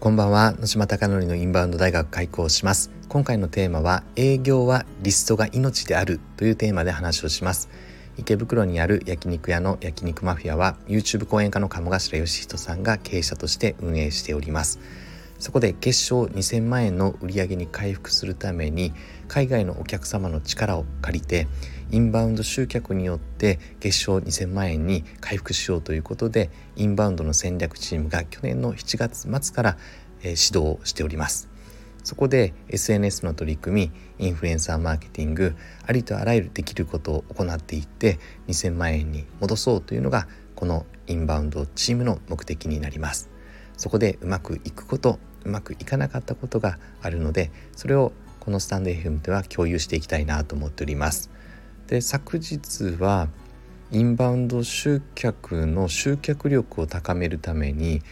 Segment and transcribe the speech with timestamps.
[0.00, 0.54] こんばんは。
[0.58, 2.90] 野島貴則のインバウンド大学開校します。
[3.10, 7.68] 今回のテーマは営業はリストが命であるというテーマで話をします。
[8.16, 14.78] 池袋にある焼肉屋の焼肉マフィアは YouTube 講演家の鴨頭義人さんが経営者として運営しております。
[15.40, 18.92] そこで月賞2000万円の売り上げに回復するために
[19.26, 21.48] 海外のお客様の力を借りて
[21.90, 29.78] インバウンド集客によって月賞2000万円に回復しようということでインバウンドの戦略チームが去年の7月末から、
[30.22, 31.48] え指導をしております。
[32.04, 35.54] そこで SNS の取り組みインフルエンサーマーケティング
[35.86, 43.30] ありとあらゆるできることを行っていって2000万円に戻そうというのがこのインバウンドチームの目的になります。
[43.80, 51.30] そこでうまくいくことうまくいかなかったことがあるのでそれをこのスタンド FM では共有していきたいなと思っております。
[51.86, 53.28] で昨日は
[53.92, 58.02] インバウンド集客の集客力を高めるために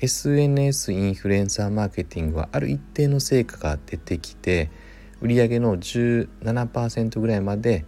[0.00, 4.70] SNS インフルエンサーマーケティングはある一定の成果が出てきて
[5.20, 7.84] 売上の17%ぐらいまで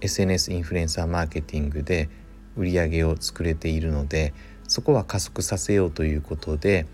[0.00, 2.08] SNS インフルエンサーマーケティングで
[2.56, 4.34] 売上を作れているので
[4.68, 6.86] そこは加速させようということで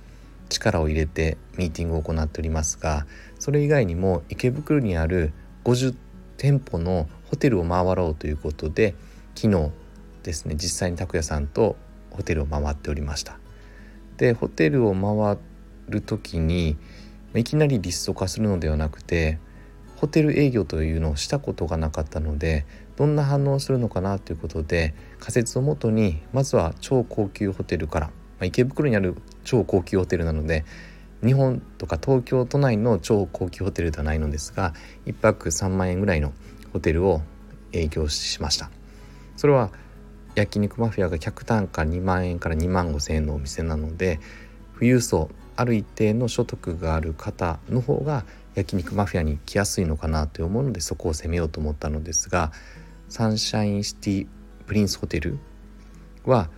[0.55, 3.07] 力を入れてミーティングを行っておりますが
[3.39, 5.33] それ以外にも池袋にある
[5.65, 5.95] 50
[6.37, 8.95] 店舗のホテルを回ろうということで
[9.35, 9.71] 昨日
[10.23, 11.77] ですね実際に拓也さんと
[12.11, 13.39] ホテルを回っておりました。
[14.17, 15.39] でホテルを回
[15.89, 16.77] る時に
[17.35, 19.41] いきなりリスト化するのではなくて
[19.97, 28.11] ホテル営業というのをしたことがなかったのでどんな反応をするのかなということで仮説をもとにまずは超高級ホテルから、
[28.45, 30.65] あ、池袋にある超高級ホテルなので
[31.25, 34.75] 日本とか東京都内の超高級ホテルではないのですが
[35.07, 36.33] 1泊3万円ぐらいの
[36.73, 37.23] ホテルを
[37.73, 38.71] 営業しました。
[39.37, 39.71] それは
[40.35, 44.21] 焼肉マフィアが客単価2万円から2万5千円のお店なので
[44.75, 48.25] 富裕層ある一定の所得がある方の方が
[48.55, 52.53] 焼肉マフィアに来やすいのかなと思うのでそこを攻めようと思ったのですが
[53.09, 54.27] サンシャインシティ
[54.67, 55.39] プリンスホテル
[56.25, 56.49] は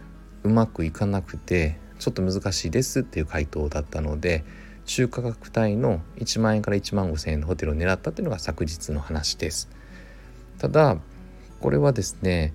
[0.43, 4.45] うまくいかなくてちょっと難しいですっていう回答だったので
[4.85, 9.69] 中価格帯の1万円から1万5千円のホテルを狙ったっていうのが昨日の話です。
[10.59, 10.97] ただ
[11.61, 12.55] これはですね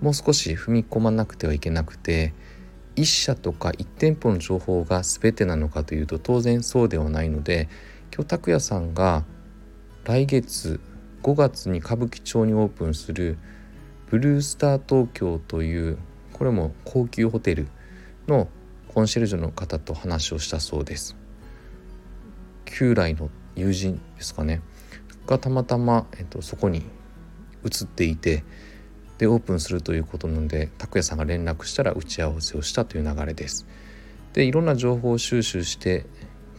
[0.00, 2.32] もう少し踏み込まなくてはいけなくて
[2.96, 7.68] 1社とか1店舗の情報が全てなのかというと当然そうではないので
[8.12, 9.24] 今日拓也さんが
[10.04, 10.80] 来月
[11.22, 13.38] 5月に歌舞伎町にオープンする
[14.10, 15.98] ブルースター東京という
[16.32, 17.68] これも高級ホテル
[18.26, 18.48] の
[18.92, 21.16] コンシェルジュの方と話をしたそうです。
[22.64, 24.62] 旧来の友人ですかね。
[25.28, 26.82] がたまたま、えっと、そこに
[27.64, 28.42] 移っていて
[29.18, 33.64] でオープンするということなので拓也さんが連絡したら打ち合わせをしたという流れです。
[34.32, 36.04] でいろんな情報を収集して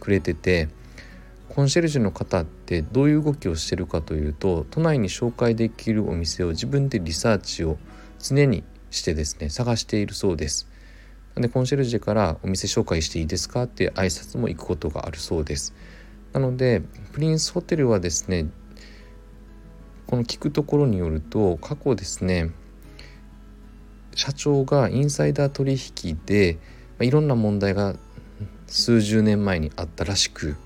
[0.00, 0.70] くれてて
[1.50, 7.76] コンシェルジュの方ってどういう動きをしてるかというと都内に紹介できるお店を自分でリサーチを
[8.18, 10.71] 常にしてですね探しているそうです。
[11.36, 13.62] でコンシェルジュからお店紹介していいですか？
[13.62, 15.74] って挨拶も行くことがあるそうです。
[16.32, 16.82] なので
[17.12, 18.46] プリンスホテルはですね
[20.06, 22.50] この聞くところによると過去ですね
[24.14, 26.58] 社長がインサイダー取引で、
[26.98, 27.94] ま、いろんな問題が
[28.66, 30.56] 数十年前にあったらしく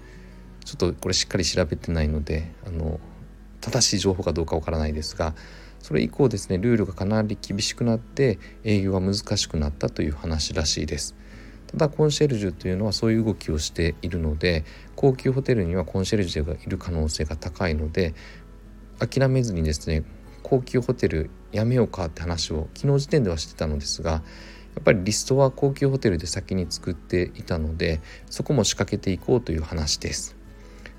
[0.65, 2.98] ちょっとこれしっかり調べてないのであの
[3.60, 5.34] 正しい情報かどうかわからないですが
[5.86, 11.14] それ以降ですねルールがかなり厳しくなって営業が難しくなったという話らしいです。
[11.69, 14.64] ただコンシェルジュというのはそういう動きをしているので
[14.97, 18.14] 高級ホテルにはコンシェルジュがいる可能性が高いので
[18.98, 20.02] 諦めずにですね
[20.42, 24.20] 高級ホテルやめようかって話を昨日時点ではしてたのですがや
[24.80, 30.35] っぱりリストは高級ホテルで先に作っていたのでそこも仕掛けていこうという話です。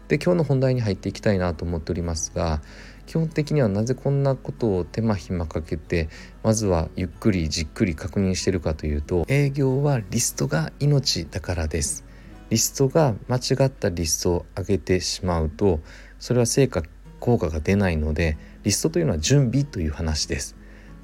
[0.07, 2.61] で今日の本題に入っていきたいなと思っておりますが
[3.05, 6.09] 基本的にはなぜこんなことを手間暇かけて
[6.43, 12.05] まずはゆっくりじっくり確認してるかというと営業はリストが命だからです。
[12.49, 15.81] リストが間違ったリストを上げてしまうと
[16.17, 16.81] それは成果
[17.19, 20.55] 効果が出ないのでリストというのは準備という話です。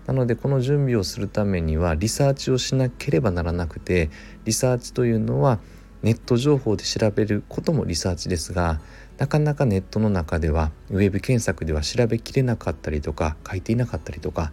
[0.05, 4.09] なのでこの準備をするためにはリサーチをしなければならなくて
[4.43, 5.59] リサーチというのは
[6.03, 8.79] ネット情報で調べることもリサーチですが
[9.17, 14.51] なかなかネットの中ではウェブ検索では調べきれなかったりとか書いていなかったりとか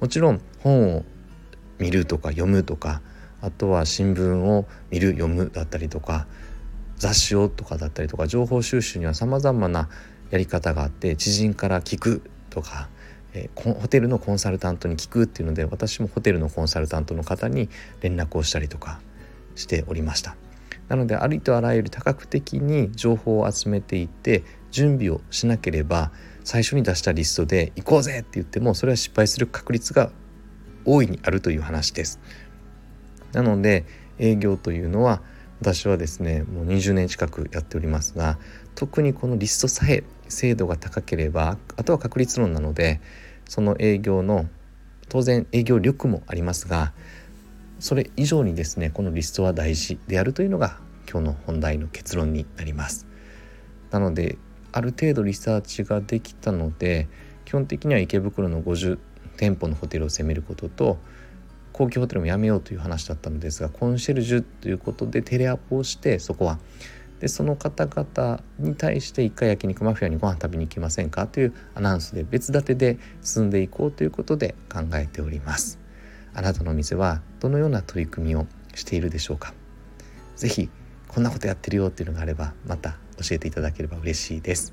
[0.00, 1.04] もちろん本を
[1.78, 3.02] 見るとか読むとか
[3.40, 6.26] あとは新聞を見る読むだったりとか
[6.96, 9.88] 雑誌をとかだったりとか情報収集にはさまざまな
[10.30, 12.88] やり方があって知人から聞くとか、
[13.32, 17.68] えー、ホテルのコンサルタントに聞くっていうので私もホテルのコンサルタントの方に
[18.00, 19.00] 連絡をしたりとか
[19.54, 20.49] しておりました。
[20.90, 24.42] なのでありとあらゆる多角的に情報を集めていって
[24.72, 26.10] 準備をしなければ
[26.42, 30.10] 最初に出したリストで行こうぜって言ってもそれは失敗する確率が
[30.84, 32.18] 大いにあるという話です。
[33.32, 33.84] なので
[34.18, 35.22] 営業というのは
[35.60, 38.38] 私はですねもう20年近くやっておりますが
[38.74, 43.00] 特にこのリストさえ精度が高ければあとは確率論なので
[43.48, 44.46] その営業の
[45.08, 46.92] 当然営業力もありますが
[47.80, 50.78] それ以上にですねこのリストは大事であるというのが
[51.10, 53.06] 今日の本題の結論になります。
[53.90, 54.38] なので
[54.70, 57.08] ある程度リサーチができたので
[57.44, 58.98] 基本的には池袋の50
[59.36, 60.98] 店舗のホテルを攻めることと
[61.72, 66.58] 高級ホテルもやめようという話だったのですがコンシェルジュということでテレアポをしてそこは。
[67.20, 75.79] でその方々に対して一回焼肉マフィアにご飯食べに行きませんかというアナウンスで別立てで進んでいこうということで考えております。
[76.34, 79.52] あなたの店はどのような取り組みをしているでしょうか？
[80.36, 80.70] 是非
[81.08, 84.72] こんなことやってるよっていうのがあればまた教えていただければ嬉しいです。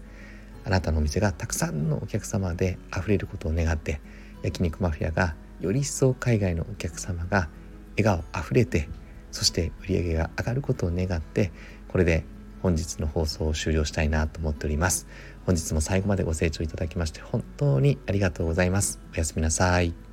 [0.65, 4.01] あなたのお店がたくさんのお客様で溢れることを願って
[4.44, 7.50] 焼肉マフィアがより一層海外のお客様が
[7.98, 8.89] 笑顔あふれて
[9.31, 11.51] そして売り上げが上がることを願って
[11.88, 12.25] これで
[12.62, 15.07] 本日の放送を終了したいなと思っております。
[15.45, 19.00] 本日も最後までご清聴いただきまして本当にありがとうございます。
[19.13, 20.06] おやすみなさい。